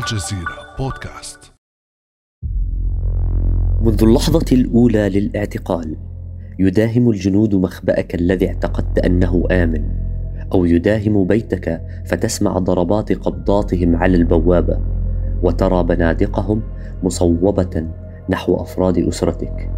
[0.00, 1.52] الجزيرة بودكاست.
[3.82, 5.96] منذ اللحظة الأولى للاعتقال
[6.58, 9.84] يداهم الجنود مخبأك الذي اعتقدت أنه آمن
[10.52, 14.80] أو يداهم بيتك فتسمع ضربات قبضاتهم على البوابة
[15.42, 16.62] وترى بنادقهم
[17.02, 17.86] مصوبة
[18.28, 19.70] نحو أفراد أسرتك.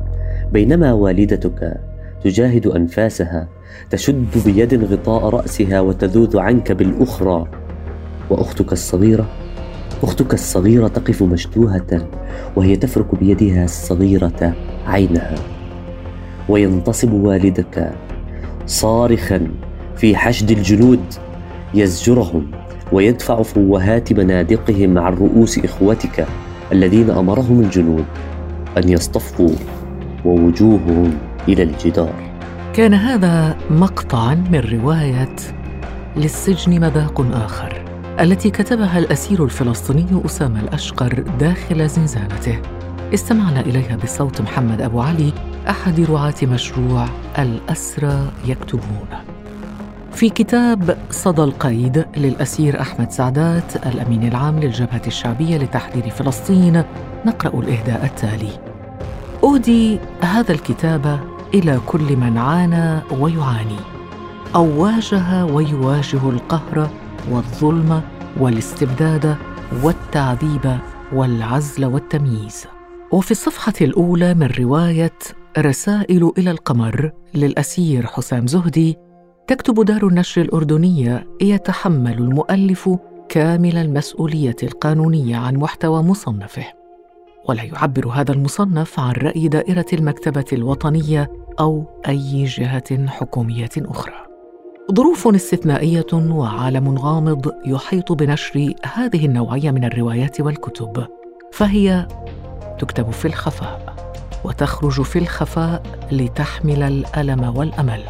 [0.53, 1.81] بينما والدتك
[2.25, 3.49] تجاهد أنفاسها
[3.91, 7.49] تشد بيد غطاء رأسها وتذوذ عنك بالأخرى
[8.31, 9.42] وأختك الصغيرة
[10.03, 12.09] أختك الصغيرة تقف مشتوهة
[12.57, 14.55] وهي تفرك بيدها الصغيرة
[14.87, 15.35] عينها.
[16.49, 17.93] وينتصب والدك
[18.67, 19.49] صارخا
[19.97, 21.01] في حشد الجنود
[21.75, 22.51] يزجرهم
[22.93, 26.27] ويدفع فوهات بنادقهم عن رؤوس إخوتك
[26.73, 28.05] الذين أمرهم الجنود
[28.77, 29.51] أن يصطفوا
[30.25, 32.15] ووجوههم إلى الجدار.
[32.75, 35.37] كان هذا مقطعا من رواية
[36.17, 37.92] للسجن مذاق آخر.
[38.21, 42.63] التي كتبها الأسير الفلسطيني أسامة الأشقر داخل زنزانته.
[43.15, 45.33] استمعنا إليها بصوت محمد أبو علي
[45.71, 49.09] أحد رعاة مشروع الأسرى يكتبون.
[50.13, 56.85] في كتاب صدى القيد للأسير أحمد سعدات الأمين العام للجبهة الشعبية لتحرير فلسطين
[57.27, 58.53] نقرأ الإهداء التالي.
[59.45, 61.21] أهدي هذا الكتاب
[61.55, 63.81] إلى كل من عانى ويعاني
[64.55, 66.91] أو واجه ويواجه القهر
[67.31, 68.03] والظلم
[68.41, 69.37] والاستبداد
[69.83, 70.79] والتعذيب
[71.13, 72.67] والعزل والتمييز.
[73.13, 75.19] وفي الصفحة الأولى من رواية
[75.59, 78.97] رسائل إلى القمر للأسير حسام زهدي
[79.47, 82.91] تكتب دار النشر الأردنية يتحمل المؤلف
[83.29, 86.65] كامل المسؤولية القانونية عن محتوى مصنفه.
[87.49, 94.32] ولا يعبر هذا المصنف عن رأي دائرة المكتبة الوطنية أو أي جهة حكومية أخرى.
[94.91, 101.07] ظروف استثنائية وعالم غامض يحيط بنشر هذه النوعية من الروايات والكتب
[101.53, 102.07] فهي
[102.79, 103.97] تكتب في الخفاء
[104.45, 108.03] وتخرج في الخفاء لتحمل الألم والأمل.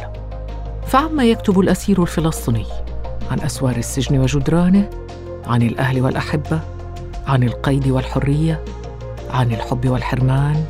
[0.87, 2.65] فعما يكتب الأسير الفلسطيني
[3.31, 4.89] عن أسوار السجن وجدرانه
[5.47, 6.59] عن الأهل والأحبة
[7.27, 8.63] عن القيد والحرية
[9.29, 10.65] عن الحب والحرمان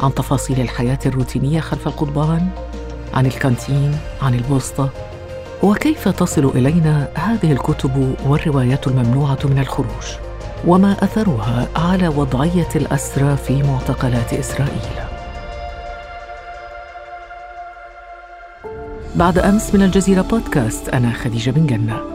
[0.00, 2.48] عن تفاصيل الحياة الروتينية خلف القضبان
[3.14, 4.90] عن الكانتين عن البوسطة
[5.64, 10.04] وكيف تصل إلينا هذه الكتب والروايات الممنوعة من الخروج؟
[10.66, 14.94] وما أثرها على وضعية الأسرى في معتقلات إسرائيل؟
[19.14, 22.13] بعد أمس من الجزيرة بودكاست أنا خديجة بن جنة.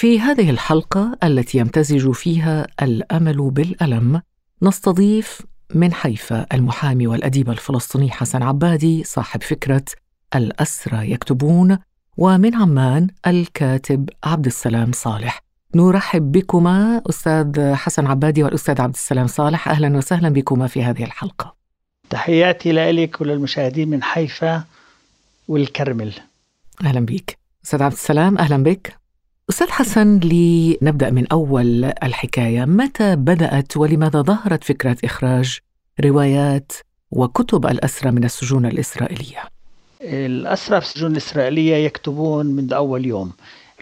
[0.00, 4.22] في هذه الحلقة التي يمتزج فيها الأمل بالألم
[4.62, 5.42] نستضيف
[5.74, 9.84] من حيفا المحامي والأديب الفلسطيني حسن عبادي صاحب فكرة
[10.34, 11.78] الأسرى يكتبون
[12.16, 15.42] ومن عمان الكاتب عبد السلام صالح.
[15.74, 19.68] نرحب بكما أستاذ حسن عبادي والأستاذ عبد السلام صالح.
[19.68, 21.54] أهلا وسهلا بكما في هذه الحلقة.
[22.10, 24.64] تحياتي لك وللمشاهدين من حيفا
[25.48, 26.12] والكرمل.
[26.84, 27.38] أهلا بك.
[27.64, 28.99] أستاذ عبد السلام أهلا بك.
[29.50, 32.64] أستاذ حسن لنبدأ من أول الحكاية.
[32.64, 35.58] متى بدأت ولماذا ظهرت فكرة إخراج
[36.04, 36.72] روايات
[37.10, 39.38] وكتب الأسرى من السجون الإسرائيلية؟
[40.00, 43.32] الأسرى في السجون الإسرائيلية يكتبون منذ أول يوم.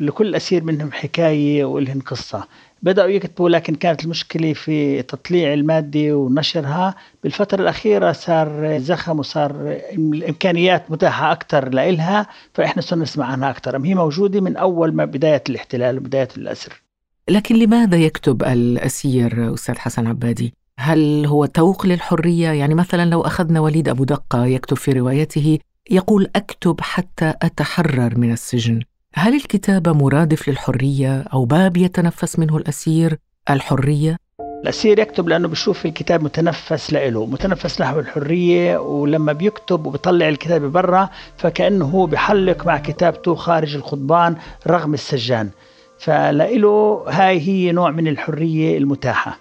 [0.01, 2.45] لكل أسير منهم حكاية ولهم قصة.
[2.83, 10.91] بدأوا يكتبوا لكن كانت المشكلة في تطليع المادة ونشرها بالفترة الأخيرة صار زخم وصار الإمكانيات
[10.91, 15.99] متاحة أكثر لإلها فإحنا صرنا نسمع عنها أكثر هي موجودة من أول ما بداية الاحتلال
[15.99, 16.83] وبداية الأسر
[17.29, 23.61] لكن لماذا يكتب الأسير أستاذ حسن عبادي؟ هل هو توق للحرية؟ يعني مثلا لو أخذنا
[23.61, 25.59] وليد أبو دقة يكتب في روايته
[25.91, 28.81] يقول أكتب حتى أتحرر من السجن
[29.15, 33.19] هل الكتابة مرادف للحرية أو باب يتنفس منه الأسير؟
[33.51, 34.17] الحرية؟
[34.63, 41.09] الأسير يكتب لأنه بشوف الكتاب متنفس له متنفس نحو الحرية ولما بيكتب وبيطلع الكتاب برا
[41.37, 45.51] فكأنه هو بحلق مع كتابته خارج القضبان رغم السجان.
[45.99, 49.39] فلإله هاي هي نوع من الحرية المتاحة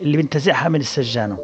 [0.00, 1.36] اللي بينتزعها من السجان.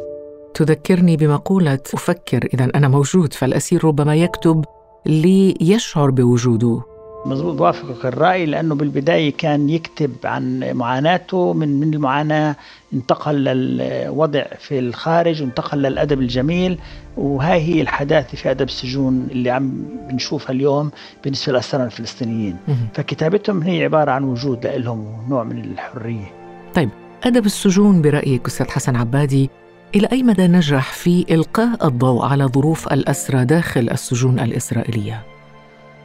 [0.53, 4.65] تذكرني بمقولة أفكر إذا أنا موجود فالأسير ربما يكتب
[5.05, 6.88] ليشعر بوجوده.
[7.25, 12.55] مضبوط بوافقك الرأي لأنه بالبداية كان يكتب عن معاناته من من المعاناة
[12.93, 16.77] انتقل للوضع في الخارج وانتقل للأدب الجميل.
[17.17, 20.91] وهاي هي الحداثة في أدب السجون اللي عم بنشوفها اليوم
[21.23, 22.57] بالنسبة للأسرى الفلسطينيين.
[22.93, 26.31] فكتابتهم هي عبارة عن وجود لهم نوع من الحرية.
[26.75, 26.89] طيب
[27.23, 29.49] أدب السجون برأيك أستاذ حسن عبادي
[29.95, 35.38] إلى أي مدى نجح في إلقاء الضوء على ظروف الأسرى داخل السجون الإسرائيلية؟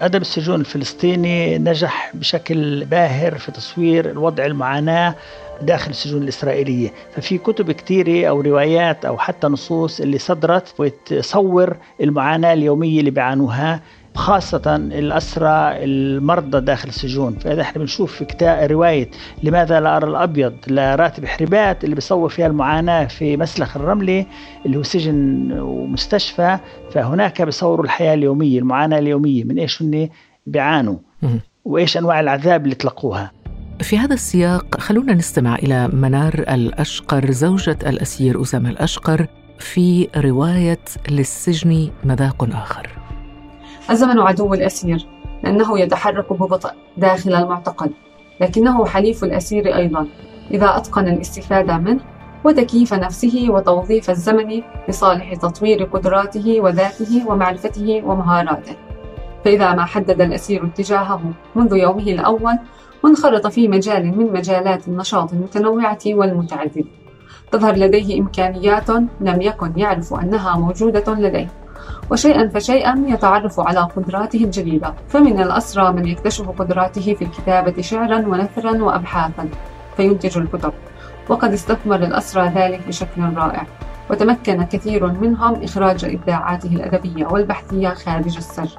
[0.03, 5.15] أدب السجون الفلسطيني نجح بشكل باهر في تصوير الوضع المعاناة
[5.63, 6.93] داخل السجون الإسرائيلية.
[7.17, 13.81] ففي كتب كثيرة أو روايات أو حتى نصوص اللي صدرت وتصور المعاناة اليومية اللي بيعانوها
[14.15, 17.39] خاصة الأسرى المرضى داخل السجون.
[17.39, 19.11] فإذا إحنا بنشوف في كتاب رواية
[19.43, 24.27] لماذا لا أرى الأبيض؟ لراتب حربات اللي بيصور فيها المعاناة في مسلخ الرملي
[24.67, 26.59] اللي هو سجن ومستشفى.
[26.93, 29.45] فهناك بيصوروا الحياة اليومية المعاناة اليومية.
[29.45, 30.09] من إيش هن؟
[30.47, 30.97] بيعانوا.
[31.65, 33.33] وإيش أنواع العذاب اللي تلقوها؟
[33.81, 39.27] في هذا السياق خلونا نستمع إلى منار الأشقر زوجة الأسير أسامة الأشقر
[39.59, 43.04] في رواية للسجن مذاق آخر.
[43.91, 45.07] الزمن عدو الأسير
[45.43, 47.91] لأنه يتحرك ببطء داخل المعتقل
[48.41, 50.07] لكنه حليف الأسير أيضا.
[50.51, 52.01] إذا أتقن الاستفادة منه
[52.45, 58.77] وتكييف نفسه وتوظيف الزمن لصالح تطوير قدراته وذاته ومعرفته ومهاراته.
[59.45, 61.21] فإذا ما حدد الأسير اتجاهه
[61.57, 62.59] منذ يومه الأول
[63.05, 66.85] وانخرط في مجال من مجالات النشاط المتنوعة والمتعددة.
[67.53, 68.91] تظهر لديه إمكانيات
[69.21, 71.64] لم يكن يعرف أنها موجودة لديه.
[72.11, 74.95] وشيئا فشيئا يتعرف على قدراته الجديدة.
[75.09, 79.49] فمن الأسرى من يكتشف قدراته في الكتابة شعرا ونثرا وأبحاثا
[79.97, 80.73] فينتج الكتب.
[81.29, 83.67] وقد استثمر الأسرى ذلك بشكل رائع
[84.11, 88.79] وتمكن كثير منهم إخراج إبداعاته الأدبية والبحثية خارج السجن.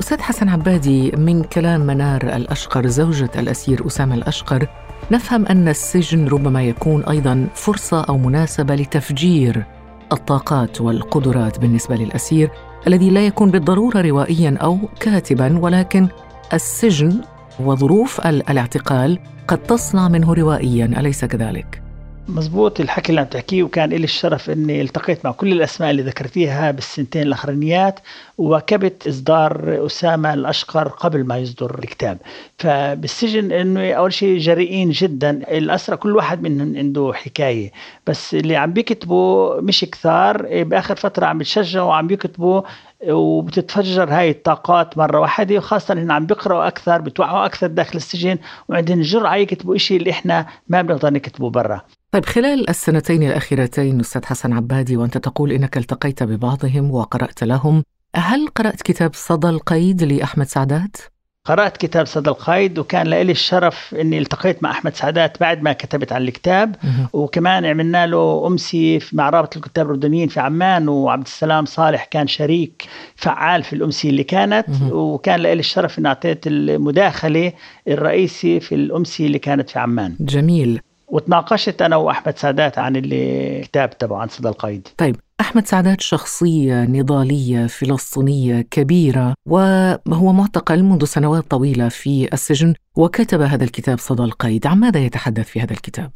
[0.00, 4.66] أستاذ حسن عبادي من كلام منار الأشقر زوجة الأسير أسامة الأشقر
[5.10, 9.64] نفهم أن السجن ربما يكون أيضا فرصة أو مناسبة لتفجير
[10.12, 12.50] الطاقات والقدرات بالنسبة للأسير
[12.86, 16.08] الذي لا يكون بالضرورة روائيا أو كاتبا ولكن
[16.52, 17.20] السجن
[17.60, 19.18] وظروف الاعتقال
[19.48, 21.83] قد تصنع منه روائيا أليس كذلك؟
[22.28, 26.70] مزبوط الحكي اللي عم تحكيه وكان لي الشرف إني التقيت مع كل الأسماء اللي ذكرتيها
[26.70, 28.00] بالسنتين الأخرانيات
[28.38, 32.18] وواكبت إصدار أسامة الأشقر قبل ما يصدر الكتاب.
[32.58, 37.72] فبالسجن إنه أول شيء جريئين جدا الأسرى كل واحد منهم عنده حكاية.
[38.06, 42.62] بس اللي عم بيكتبوا مش كثار بآخر فترة عم بتشجعوا وعم بيكتبوا
[43.08, 45.56] وبتتفجر هاي الطاقات مرة واحدة.
[45.58, 48.38] وخاصة إن عم بيقرأوا أكثر بتوعوا أكثر داخل السجن
[48.68, 51.80] وعندهم جرأة يكتبوا إشي اللي إحنا ما بنقدر نكتبه برا.
[52.14, 57.82] طيب خلال السنتين الأخيرتين أستاذ حسن عبادي وأنت تقول إنك التقيت ببعضهم وقرأت لهم
[58.16, 60.96] هل قرأت كتاب صدى القيد لأحمد سعدات؟
[61.44, 66.12] قرأت كتاب صدى القيد وكان لي الشرف إني التقيت مع أحمد سعدات بعد ما كتبت
[66.12, 66.76] عن الكتاب
[67.12, 72.88] وكمان عملنا له امسيه مع رابطه الكتاب الأردنيين في عمان وعبد السلام صالح كان شريك
[73.16, 77.52] فعال في الامسيه اللي كانت وكان لي الشرف إني أعطيت المداخلة
[77.88, 80.16] الرئيسي في الامسيه اللي كانت في عمان.
[80.20, 80.80] جميل.
[81.14, 84.88] وتناقشت أنا وأحمد سعدات عن الكتاب تبعه عن صدى القيد.
[84.96, 93.40] طيب أحمد سعدات شخصية نضالية فلسطينية كبيرة وهو معتقل منذ سنوات طويلة في السجن وكتب
[93.40, 96.10] هذا الكتاب صدى القيد عن ماذا يتحدث في هذا الكتاب؟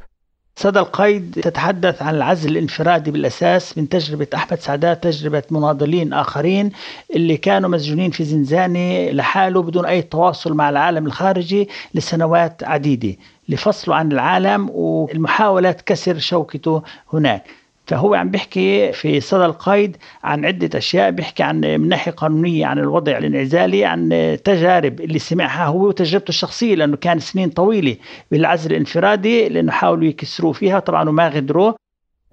[0.59, 6.71] صدى القيد تتحدث عن العزل الانفرادي بالأساس من تجربة أحمد سعدات تجربة مناضلين آخرين
[7.17, 13.17] اللي كانوا مسجونين في زنزانة لحاله بدون أي تواصل مع العالم الخارجي لسنوات عديدة.
[13.49, 16.83] لفصله عن العالم والمحاولة كسر شوكته
[17.13, 17.45] هناك.
[17.89, 22.79] فهو عم بيحكي في صدى القيد عن عدة أشياء بيحكي عن من ناحية قانونية عن
[22.79, 24.09] الوضع الانعزالي عن
[24.45, 27.97] تجارب اللي سمعها هو وتجربته الشخصية لأنه كان سنين طويلة
[28.31, 31.73] بالعزل الانفرادي لأنه حاولوا يكسروه فيها طبعا وما غدروا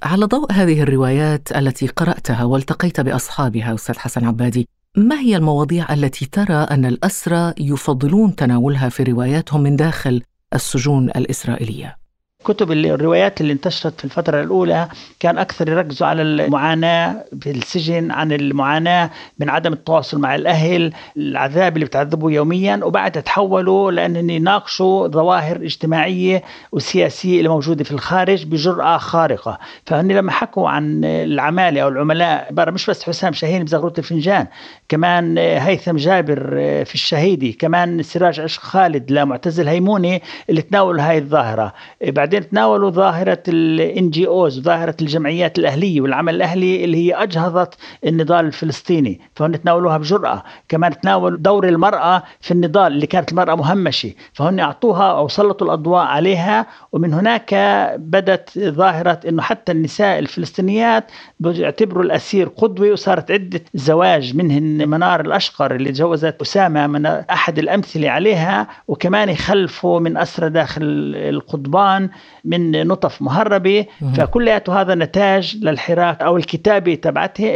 [0.04, 6.26] على ضوء هذه الروايات التي قرأتها والتقيت بأصحابها أستاذ حسن عبادي ما هي المواضيع التي
[6.26, 10.22] ترى أن الأسرى يفضلون تناولها في رواياتهم من داخل
[10.54, 12.05] السجون الإسرائيلية؟
[12.46, 14.88] كتب الروايات اللي انتشرت في الفترة الأولى
[15.20, 19.10] كان أكثر يركزوا على المعاناة في السجن عن المعاناة
[19.40, 26.44] من عدم التواصل مع الأهل العذاب اللي بتعذبوا يوميا وبعدها تحولوا لأن يناقشوا ظواهر اجتماعية
[26.72, 29.58] وسياسية اللي موجودة في الخارج بجرأة خارقة.
[29.86, 34.48] فهن لما حكوا عن العمالة أو العملاء برا مش بس حسام شاهين بزغرودة الفنجان
[34.90, 36.50] كمان هيثم جابر
[36.86, 41.74] في الشهيدة كمان سراج عشق خالد لمعتز الهيموني اللي تناولوا هاي الظاهرة.
[42.08, 47.74] بعدين بعدين تناولوا ظاهرة ال NGOs ظاهرة الجمعيات الأهلية والعمل الأهلي اللي هي أجهضت
[48.06, 49.22] النضال الفلسطيني.
[49.36, 50.44] فهن تناولوها بجرأة.
[50.70, 54.14] كمان تناولوا دور المرأة في النضال اللي كانت المرأة مهمشة.
[54.34, 57.54] فهن أعطوها أو سلطوا الأضواء عليها ومن هناك
[58.00, 65.76] بدت ظاهرة أنه حتى النساء الفلسطينيات بيعتبروا الأسير قدوة وصارت عدة زواج منهن منار الأشقر
[65.76, 70.82] اللي تجوزت أسامة من أحد الأمثلة عليها وكمان يخلفوا من أسرى داخل
[71.16, 72.10] القضبان.
[72.46, 73.86] من نطف مهربة.
[74.16, 77.52] فكلياته هذا نتاج للحراك أو الكتابة تبعته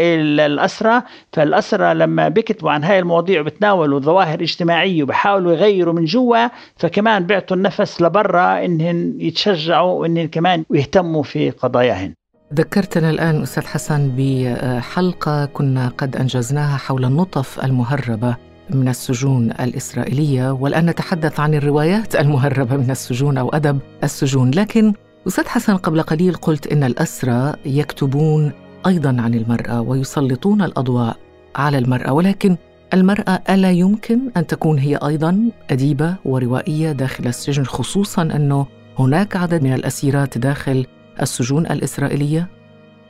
[0.46, 6.48] الأسرة فالأسرة لما بيكتبوا عن هاي المواضيع وبتناولوا ظواهر اجتماعية وبحاولوا يغيروا من جوا
[6.78, 12.14] فكمان بيعطوا النفس لبرا إنهن يتشجعوا وإنهن كمان يهتموا في قضاياهن.
[12.54, 18.49] ذكرتنا الآن أستاذ حسن بحلقة كنا قد أنجزناها حول النطف المهربة.
[18.76, 24.52] من السجون الإسرائيلية والآن نتحدث عن الروايات المهربة من السجون أو أدب السجون.
[24.52, 24.94] لكن
[25.28, 28.52] أستاذ حسن قبل قليل قلت إن الأسرى يكتبون
[28.88, 31.18] أيضا عن المرأة ويسلطون الأضواء
[31.56, 32.58] على المرأة ولكن
[32.94, 38.66] المرأة ألا يمكن أن تكون هي أيضا أديبة وروائية داخل السجن خصوصا أنه
[39.00, 40.86] هناك عدد من الأسيرات داخل
[41.22, 42.59] السجون الإسرائيلية؟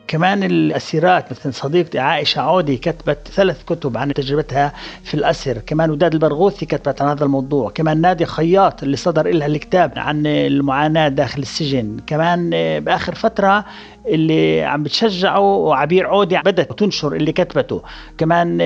[0.10, 4.74] كمان الأسيرات مثل صديقتي عائشة عودي كتبت ثلاث كتب عن تجربتها
[5.04, 9.48] في الأسر كمان وداد البرغوثي كتبت عن هذا الموضوع كمان نادي خياط اللي صدر لها
[9.48, 12.50] الكتاب عن المعاناة داخل السجن كمان
[12.80, 13.66] بآخر فترة
[14.08, 17.82] اللي عم بتشجعوا وعبير عودي بدأت تنشر اللي كتبته
[18.18, 18.58] كمان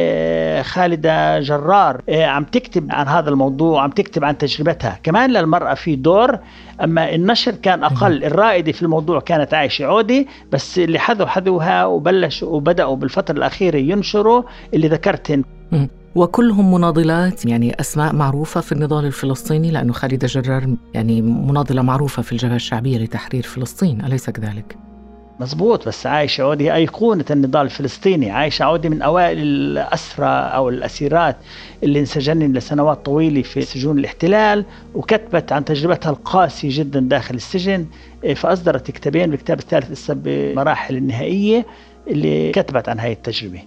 [0.63, 6.39] خالدة جرار عم تكتب عن هذا الموضوع عم تكتب عن تجربتها كمان للمرأة في دور
[6.83, 12.49] أما النشر كان أقل الرائدة في الموضوع كانت عايشة عودي بس اللي حذوا حذوها وبلشوا
[12.49, 15.43] وبدأوا بالفترة الأخيرة ينشروا اللي ذكرتهن
[16.15, 22.31] وكلهم مناضلات يعني أسماء معروفة في النضال الفلسطيني لأنه خالدة جرار يعني مناضلة معروفة في
[22.31, 24.77] الجبهة الشعبية لتحرير فلسطين أليس كذلك؟
[25.43, 28.31] مزبوط بس عايشة عودي هي أيقونة النضال الفلسطيني.
[28.31, 31.35] عايشة عودي من أوائل الأسرى أو الأسيرات
[31.83, 37.85] اللي انسجنن لسنوات طويلة في سجون الاحتلال وكتبت عن تجربتها القاسية جدا داخل السجن.
[38.35, 41.65] فأصدرت كتابين الكتاب الثالث لسه بمراحل النهائية
[42.07, 43.61] اللي كتبت عن هاي التجربة.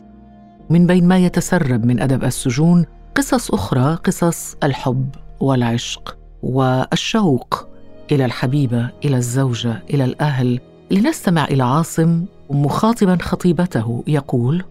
[0.71, 5.09] من بين ما يتسرب من أدب السجون قصص أخرى قصص الحب
[5.41, 7.69] والعشق والشوق
[8.13, 10.61] إلى الحبيبة إلى الزوجة إلى الأهل.
[10.91, 14.65] لنستمع إلى عاصم مخاطبا خطيبته يقول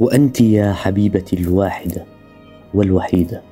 [0.00, 2.04] وأنت يا حبيبتي الواحدة
[2.74, 3.42] والوحيدة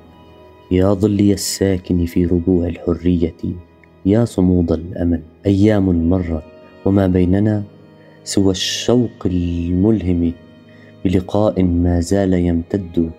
[0.70, 3.34] يا ظلي الساكن في ربوع الحرية
[4.06, 6.42] يا صمود الأمل أيام مرت
[6.84, 7.62] وما بيننا
[8.24, 10.32] سوى الشوق الملهم
[11.04, 13.10] بلقاء ما زال يمتد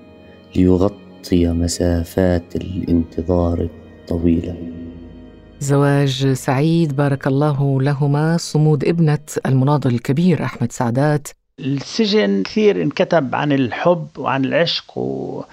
[0.55, 3.69] ليغطي مسافات الانتظار
[4.01, 4.55] الطويلة.
[5.63, 8.37] زواج سعيد بارك الله لهما.
[8.37, 11.27] صمود ابنة المناضل الكبير أحمد سعدات.
[11.59, 15.43] السجن كثير انكتب عن الحب وعن العشق و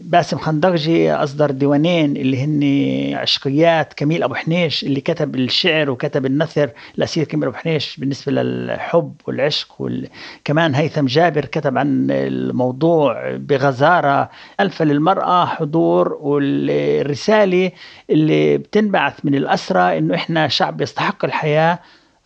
[0.00, 6.70] باسم خندقجي أصدر ديوانين اللي هن عشقيات كميل أبو حنيش اللي كتب الشعر وكتب النثر
[6.98, 10.08] الأسير كميل أبو حنيش بالنسبة للحب والعشق وال...
[10.44, 14.30] كمان هيثم جابر كتب عن الموضوع بغزارة.
[14.60, 17.70] ألف للمرأة حضور والرسالة
[18.10, 21.78] اللي بتنبعث من الأسرة إنه إحنا شعب يستحق الحياة.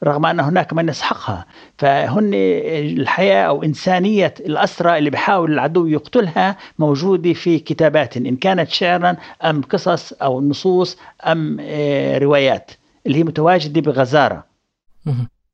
[0.05, 1.47] رغم أن هناك من يسحقها.
[1.79, 9.17] فهن الحياة أو إنسانية الأسرى اللي بحاول العدو يقتلها موجودة في كتابات إن كانت شعرا
[9.45, 12.71] أم قصص أو نصوص أم آه، روايات
[13.07, 14.45] اللي هي متواجدة بغزارة.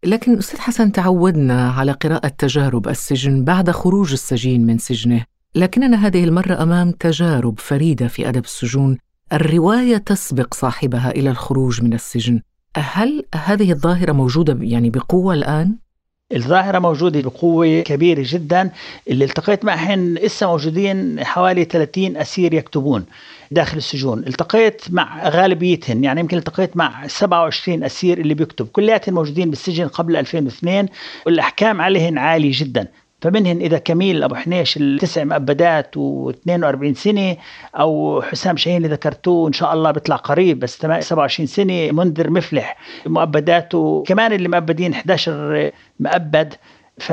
[0.04, 5.24] لكن أستاذ حسن تعودنا على قراءة تجارب السجن بعد خروج السجين من سجنه.
[5.54, 8.98] لكننا هذه المرة أمام تجارب فريدة في أدب السجون.
[9.32, 12.40] الرواية تسبق صاحبها إلى الخروج من السجن.
[12.78, 15.76] هل هذه الظاهرة موجودة يعني بقوة الآن؟
[16.34, 18.70] الظاهرة موجودة بقوة كبيرة جدا.
[19.10, 23.04] اللي التقيت معهن لسه موجودين حوالي 30 أسير يكتبون
[23.50, 24.18] داخل السجون.
[24.18, 28.66] التقيت مع غالبيتهن يعني يمكن التقيت مع 27 أسير اللي بيكتب.
[28.66, 30.88] كلياتهم موجودين بالسجن قبل 2002
[31.26, 32.88] والأحكام عليهن عالية جدا.
[33.26, 37.36] فمنهن إذا كميل أبو حنيش التسع مؤبدات و42 سنة
[37.74, 42.76] أو حسام شاهين اللي ذكرتوه إن شاء الله بيطلع قريب بس 27 سنة منذر مفلح.
[43.06, 46.54] مؤبداته كمان اللي مؤبدين 11 مؤبد
[46.98, 47.12] ف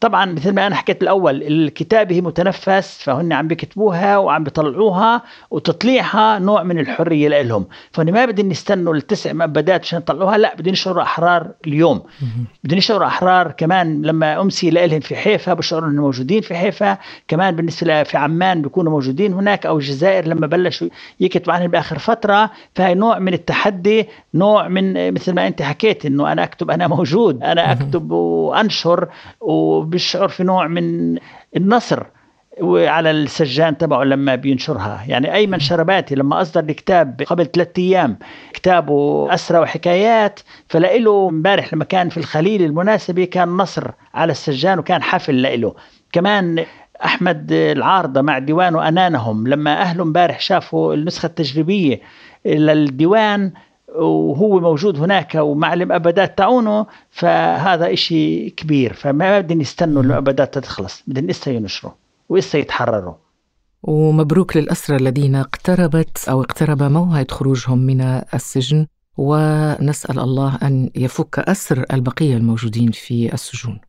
[0.00, 6.38] طبعا مثل ما أنا حكيت بالأول الكتابه هي متنفس فهن عم بيكتبوها وعم بيطلعوها وتطليعها
[6.38, 11.02] نوع من الحرية لهم فهن ما بدهم يستنوا التسع مؤبدات عشان يطلعوها لا بدهم يشعروا
[11.02, 12.02] أحرار اليوم.
[12.64, 16.98] بدهم يشعروا أحرار كمان لما أمسي لهم في حيفا بشعروا إنهم موجودين في حيفا.
[17.28, 20.88] كمان بالنسبة في عمان بيكونوا موجودين هناك أو الجزائر لما بلشوا
[21.20, 22.50] يكتبوا عنهم بآخر فترة.
[22.74, 27.42] فهي نوع من التحدي نوع من مثل ما أنت حكيت إنه أنا أكتب أنا موجود
[27.42, 29.08] أنا أكتب وأنشر
[29.40, 31.18] و بيشعر في نوع من
[31.56, 32.02] النصر
[32.60, 35.04] وعلى السجان تبعه لما بينشرها.
[35.08, 38.18] يعني أيمن شرباتي لما أصدر الكتاب قبل ثلاثة أيام
[38.52, 45.02] كتابه أسرى وحكايات فلقله امبارح لما كان في الخليل المناسبة كان نصر على السجان وكان
[45.02, 45.74] حفل لإله.
[46.12, 46.64] كمان
[47.04, 52.00] أحمد العارضة مع ديوانه أنانهم لما أهله امبارح شافوا النسخة التجريبية
[52.44, 53.52] للديوان
[53.94, 58.92] وهو موجود هناك ومع المؤبدات تاعونه فهذا إشي كبير.
[58.92, 61.92] فما بدهم يستنوا المؤبدات تخلص بدهم لسه ينشروا
[62.28, 63.14] ولسه يتحرروا.
[63.82, 68.00] ومبروك للأسرى الذين اقتربت أو اقترب موعد خروجهم من
[68.34, 73.80] السجن ونسأل الله أن يفك أسر البقية الموجودين في السجون.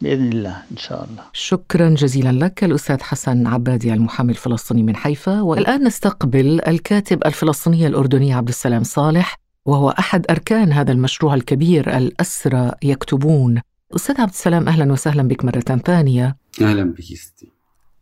[0.00, 1.22] بإذن الله إن شاء الله.
[1.32, 8.32] شكرا جزيلا لك الأستاذ حسن عبادي المحامي الفلسطيني من حيفا والآن نستقبل الكاتب الفلسطيني الأردني
[8.32, 13.60] عبد السلام صالح وهو أحد أركان هذا المشروع الكبير الأسرى يكتبون.
[13.94, 16.36] أستاذ عبد السلام أهلا وسهلا بك مرة ثانية.
[16.62, 17.52] أهلا بك ستي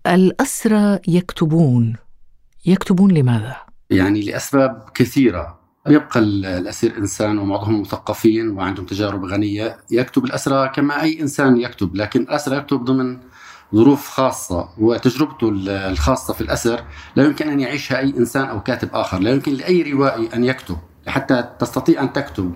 [0.07, 1.97] الأسرى يكتبون.
[2.67, 3.57] يكتبون لماذا؟
[3.91, 5.61] يعني لأسباب كثيرة.
[5.89, 9.77] يبقى الأسير إنسان ومعظمهم مثقفين وعندهم تجارب غنية.
[9.91, 13.19] يكتب الأسرى كما أي إنسان يكتب لكن الأسرى يكتب ضمن
[13.75, 16.85] ظروف خاصة وتجربته الخاصة في الأسر
[17.17, 20.77] لا يمكن أن يعيشها أي إنسان أو كاتب آخر لا يمكن لأي روائي أن يكتب.
[21.07, 22.53] حتى تستطيع أن تكتب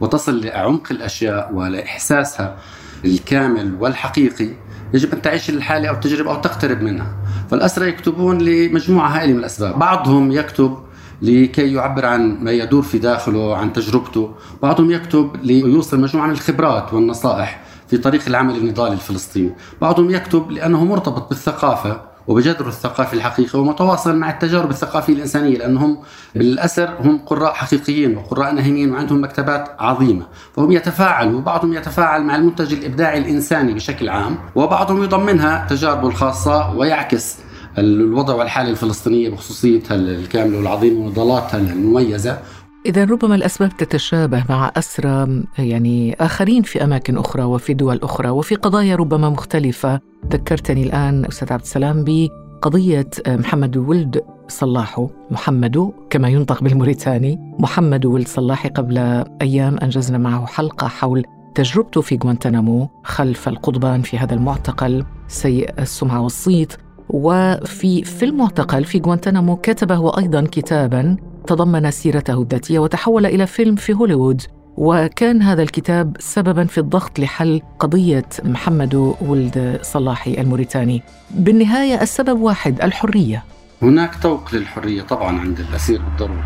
[0.00, 2.56] وتصل لعمق الأشياء ولإحساسها
[3.04, 4.48] الكامل والحقيقي
[4.94, 7.16] يجب أن تعيش الحالة أو التجربة أو تقترب منها.
[7.50, 9.78] فالأسرى يكتبون لمجموعة هائلة من الأسباب.
[9.78, 10.78] بعضهم يكتب
[11.22, 14.34] لكي يعبر عن ما يدور في داخله عن تجربته.
[14.62, 19.52] بعضهم يكتب ليوصل مجموعة من الخبرات والنصائح في طريق العمل النضالي الفلسطيني.
[19.80, 25.98] بعضهم يكتب لأنه مرتبط بالثقافة وبجذر الثقافي الحقيقي ومتواصل مع التجارب الثقافية الإنسانية لأنهم
[26.34, 30.26] بالأسر هم قراء حقيقيين وقراء نهمين وعندهم مكتبات عظيمة.
[30.56, 37.36] فهم يتفاعلوا وبعضهم يتفاعل مع المنتج الإبداعي الإنساني بشكل عام وبعضهم يضمنها تجاربه الخاصة ويعكس
[37.78, 42.38] الوضع والحالة الفلسطينية بخصوصيتها الكاملة والعظيمة ونضالاتها المميزة.
[42.86, 48.54] إذا ربما الأسباب تتشابه مع أسرى يعني آخرين في أماكن أخرى وفي دول أخرى وفي
[48.54, 50.00] قضايا ربما مختلفة
[50.32, 57.38] ذكرتني الآن أستاذ عبد السلام بقضية محمد ولد صلاحو محمد كما ينطق بالموريتاني.
[57.58, 58.98] محمد ولد صلاحي قبل
[59.42, 61.24] أيام أنجزنا معه حلقة حول
[61.54, 66.72] تجربته في غوانتنامو خلف القضبان في هذا المعتقل سيء السمعة والصيت.
[67.08, 71.16] وفي في المعتقل في غوانتنامو كتب هو أيضا كتابا
[71.46, 74.42] تضمن سيرته الذاتية وتحول إلى فيلم في هوليوود.
[74.76, 81.02] وكان هذا الكتاب سببا في الضغط لحل قضية محمد ولد صلاحي الموريتاني.
[81.30, 83.44] بالنهاية السبب واحد الحرية.
[83.82, 86.44] هناك طوق للحرية طبعا عند الأسير بالضرورة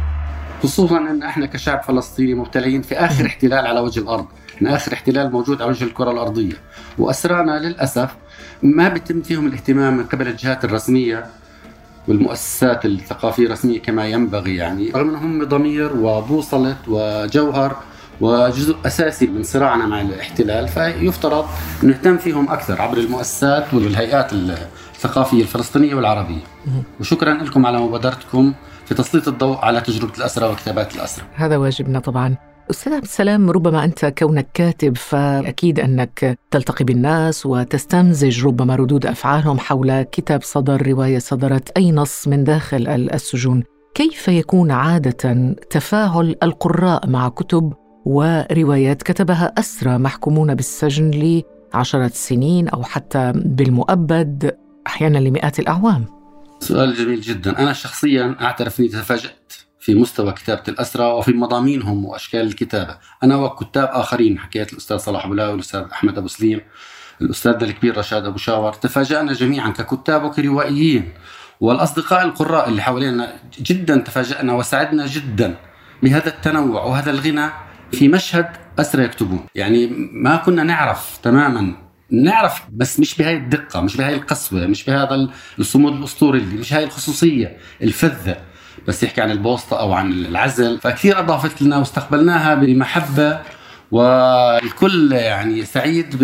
[0.63, 4.27] خصوصا أن إحنا كشعب فلسطيني مبتلين في آخر احتلال على وجه الأرض
[4.61, 6.55] من آخر احتلال موجود على وجه الكرة الأرضية.
[6.99, 8.11] وأسرانا للأسف
[8.63, 11.27] ما بيتم فيهم الاهتمام من قبل الجهات الرسمية
[12.09, 17.77] والمؤسسات الثقافية الرسمية كما ينبغي يعني رغم أنهم ضمير وبوصلة وجوهر
[18.21, 21.45] وجزء أساسي من صراعنا مع الاحتلال فيفترض
[21.83, 26.43] نهتم فيهم أكثر عبر المؤسسات والهيئات الثقافية الفلسطينية والعربية.
[27.01, 28.55] وشكرا لكم على مبادرتكم
[28.87, 32.37] في تسليط الضوء على تجربة الأسرة وكتابات الأسرة هذا واجبنا طبعا.
[32.71, 39.59] أستاذ عبد السلام ربما أنت كونك كاتب فأكيد أنك تلتقي بالناس وتستمزج ربما ردود أفعالهم
[39.59, 43.63] حول كتاب صدر رواية صدرت أي نص من داخل السجون.
[43.95, 47.73] كيف يكون عادة تفاعل القراء مع كتب
[48.07, 51.11] وروايات كتبها أسرى محكومون بالسجن
[51.75, 56.05] لعشرة سنين أو حتى بالمؤبد أحيانا لمئات الأعوام.
[56.61, 57.59] سؤال جميل جدا.
[57.59, 62.99] أنا شخصيا أعترف أني تفاجأت في مستوى كتابة الأسرى وفي مضامينهم وأشكال الكتابة.
[63.23, 66.61] أنا وكتاب آخرين حكيت الأستاذ صلاح أبو والأستاذ أحمد أبو سليم
[67.23, 71.13] الأستاذ الكبير رشاد أبو شاور تفاجأنا جميعا ككتاب وكروائيين.
[71.61, 75.57] والأصدقاء القراء اللي حوالينا جدا تفاجأنا وسعدنا جدا
[76.03, 79.47] بهذا التنوع وهذا الغنى في مشهد أسرى يكتبون.
[79.55, 81.75] يعني ما كنا نعرف تماما.
[82.11, 87.57] نعرف بس مش بهاي الدقة مش بهاي القسوة مش بهذا الصمود الأسطوري مش هاي الخصوصية
[87.83, 88.37] الفذة.
[88.89, 90.79] بس يحكي عن البوسطة أو عن العزل.
[90.81, 93.41] فكثير أضافت لنا واستقبلناها بمحبة
[93.91, 96.17] والكل يعني سعيد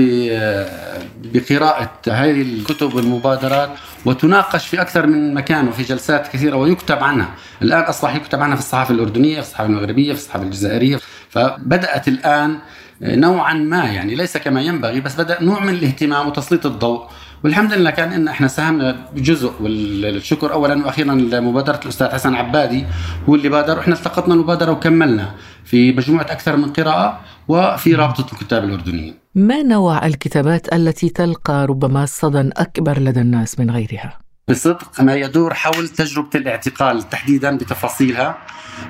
[1.35, 3.71] بقراءة هذه الكتب والمبادرات
[4.05, 7.29] وتناقش في أكثر من مكان وفي جلسات كثيرة ويكتب عنها.
[7.63, 10.99] الآن أصبح يكتب عنها في الصحافة الأردنية في الصحافة المغربية في الصحافة الجزائرية.
[11.31, 12.59] فبدأت الآن
[13.03, 17.07] نوعا ما يعني ليس كما ينبغي بس بدأ نوع من الاهتمام وتسليط الضوء.
[17.45, 22.85] والحمد لله كان إن إحنا ساهمنا بجزء والشكر اولا وأخيرا لمبادرة الأستاذ حسن عبادي
[23.29, 23.79] هو اللي بادر.
[23.79, 25.31] وإحنا التقطنا المبادره وكملنا
[25.65, 27.21] في مجموعة أكثر من قراءة.
[27.49, 29.15] وفي رابطة الكتاب الاردنيين.
[29.35, 35.55] ما نوع الكتابات التي تلقى ربما صدى أكبر لدى الناس من غيرها؟ بصدق ما يدور
[35.55, 38.39] حول تجربة الاعتقال تحديدا بتفاصيلها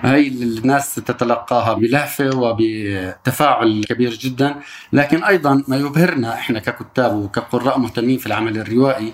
[0.03, 4.55] هاي الناس تتلقاها بلهفة وبتفاعل كبير جدا
[4.93, 9.12] لكن أيضا ما يبهرنا إحنا ككتاب وكقراء مهتمين في العمل الروائي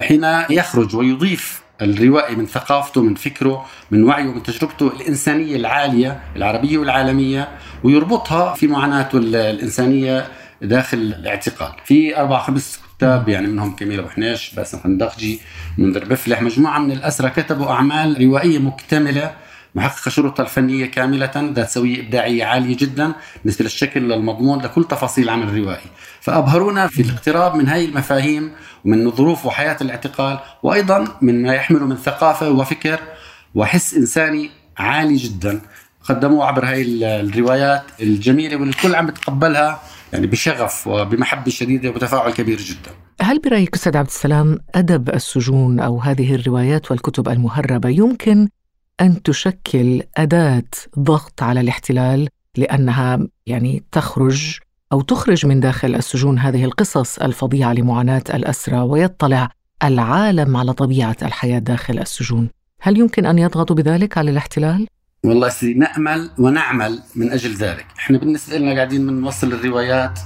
[0.00, 6.78] حين يخرج ويضيف الروائي من ثقافته من فكره من وعيه من تجربته الإنسانية العالية العربية
[6.78, 7.48] والعالمية
[7.84, 10.26] ويربطها في معاناته الإنسانية
[10.62, 11.72] داخل الاعتقال.
[11.84, 15.40] في أربع خمس كتاب يعني منهم كميل أبو حنيش باسم خندقجي
[15.78, 19.43] منذر بفلح مجموعة من الأسرى كتبوا أعمال روائية مكتملة
[19.74, 25.48] محققة شروطها الفنية كاملة ذات سوية إبداعية عالية جدا بالنسبة للشكل للمضمون لكل تفاصيل العمل
[25.48, 25.86] الروائي
[26.20, 28.52] فأبهرونا في الاقتراب من هاي المفاهيم
[28.84, 33.00] ومن ظروف وحياة الاعتقال وأيضا من ما يحمله من ثقافة وفكر
[33.54, 35.60] وحس إنساني عالي جدا.
[36.04, 36.82] قدموه عبر هاي
[37.20, 39.82] الروايات الجميلة واللي الكل عم بتقبلها
[40.12, 42.90] يعني بشغف وبمحبة شديدة وبتفاعل كبير جدا.
[43.20, 48.48] هل برأيك أستاذ عبد السلام أدب السجون أو هذه الروايات والكتب المهربة يمكن
[49.00, 50.62] أن تشكل أداة
[50.98, 54.58] ضغط على الاحتلال لأنها يعني تخرج
[54.92, 59.50] أو تخرج من داخل السجون هذه القصص الفظيعة لمعاناة الأسرى ويطلع
[59.84, 62.50] العالم على طبيعة الحياة داخل السجون.
[62.80, 64.86] هل يمكن أن يضغطوا بذلك على الاحتلال؟
[65.24, 67.86] والله سيدي نأمل ونعمل من أجل ذلك.
[67.98, 70.18] إحنا بالنسبة لنا قاعدين بنوصل الروايات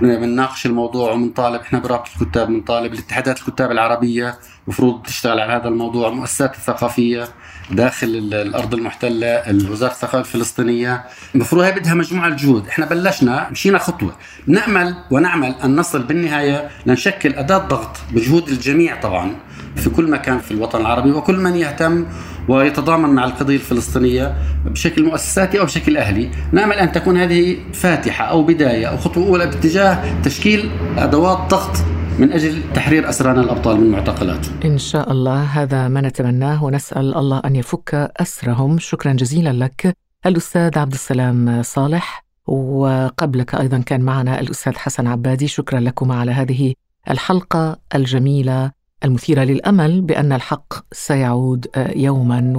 [0.00, 6.08] بنناقش الموضوع ومنطالب إحنا برابطه الكتاب بنطالب الاتحادات الكتاب العربية المفروض تشتغل على هذا الموضوع
[6.08, 7.28] المؤسسات الثقافية.
[7.70, 11.04] داخل الأرض المحتلة وزاره الثقافه الفلسطينية.
[11.34, 12.68] المفروض هي بدها مجموعة الجهود.
[12.68, 14.16] إحنا بلشنا مشينا خطوة.
[14.46, 19.34] نأمل ونعمل أن نصل بالنهاية لنشكل أداة ضغط بجهود الجميع طبعا
[19.76, 22.06] في كل مكان في الوطن العربي وكل من يهتم
[22.48, 26.30] ويتضامن مع القضية الفلسطينية بشكل مؤسساتي أو بشكل أهلي.
[26.52, 31.76] نأمل أن تكون هذه فاتحة أو بداية أو خطوة أولى باتجاه تشكيل أدوات ضغط
[32.18, 37.42] من أجل تحرير أسرانا الأبطال من معتقلاتهم إن شاء الله هذا ما نتمناه ونسأل الله
[37.44, 38.78] أن يفك أسرهم.
[38.78, 42.24] شكرا جزيلا لك الأستاذ عبد السلام صالح.
[42.46, 45.46] وقبلك أيضا كان معنا الأستاذ حسن عبادي.
[45.46, 46.74] شكرا لكم على هذه
[47.10, 48.70] الحلقة الجميلة
[49.04, 52.52] المثيرة للأمل بأن الحق سيعود يوما.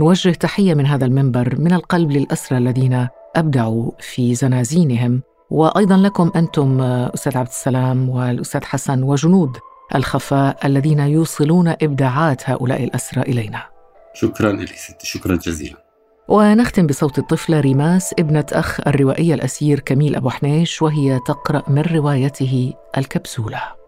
[0.00, 5.22] ونوجه تحية من هذا المنبر من القلب للأسرى الذين أبدعوا في زنازينهم.
[5.50, 9.56] وأيضا لكم أنتم أستاذ عبد السلام والأستاذ حسن وجنود
[9.94, 13.62] الخفاء الذين يوصلون إبداعات هؤلاء الأسرى إلينا.
[14.14, 15.76] شكرا لك ستي شكرا جزيلا.
[16.28, 22.74] ونختم بصوت الطفلة ريماس ابنة أخ الروائي الأسير كميل أبو حنيش وهي تقرأ من روايته
[22.98, 23.79] الكبسولة.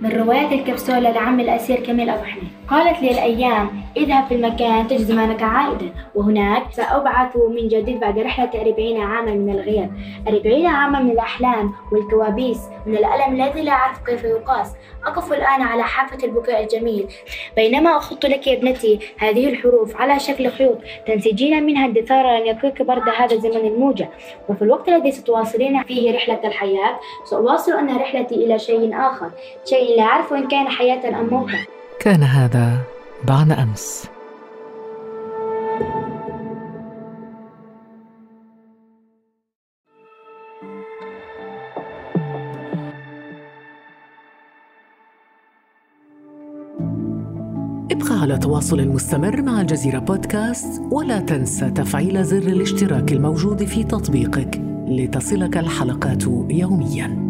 [0.00, 4.98] من رواية الكبسولة لعم الأسير كميل أبو حنين قالت لي الأيام اذهب في المكان تجد
[4.98, 5.92] زمانك عائدا.
[6.14, 9.90] وهناك سأبعث من جديد بعد رحلة أربعين عاما من الغياب
[10.28, 14.72] أربعين عاما من الأحلام والكوابيس من الألم الذي لا أعرف كيف يقاس.
[15.06, 17.06] أقف الآن على حافة البكاء الجميل.
[17.56, 22.82] بينما أخط لك يا ابنتي هذه الحروف على شكل خيوط تنسجين منها الدثار لن يكوك
[22.82, 24.06] برد هذا الزمن الموجع.
[24.48, 29.30] وفي الوقت الذي ستواصلين فيه رحلة الحياة سأواصل أنا رحلتي إلى شيء آخر.
[29.64, 31.58] شيء لا أعرف إن كان حياة أم موتا
[32.00, 32.78] كان هذا
[33.24, 34.08] بعد أمس.
[47.90, 54.60] ابقى على تواصل مستمر مع الجزيرة بودكاست ولا تنسى تفعيل زر الاشتراك الموجود في تطبيقك
[54.88, 57.29] لتصلك الحلقات يومياً.